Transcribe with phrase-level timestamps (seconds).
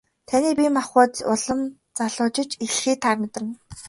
[0.29, 1.59] Таны бие махбод улам
[1.97, 3.55] залуужиж эхлэхийг та мэдэрнэ.